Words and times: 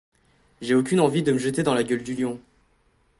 J’ai 0.61 0.73
aucune 0.73 0.99
envie 0.99 1.21
de 1.21 1.31
me 1.31 1.37
jeter 1.37 1.61
dans 1.61 1.75
la 1.75 1.83
gueule 1.83 2.01
du 2.01 2.15
lion. 2.15 2.39